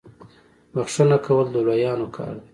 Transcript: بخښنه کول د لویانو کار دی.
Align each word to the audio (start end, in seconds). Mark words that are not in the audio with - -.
بخښنه 0.73 1.17
کول 1.25 1.45
د 1.51 1.55
لویانو 1.67 2.07
کار 2.15 2.33
دی. 2.41 2.47